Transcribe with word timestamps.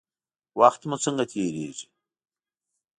وخت 0.59 0.81
مو 0.89 0.97
څنګه 1.03 1.23
تیریږي؟ 1.31 1.85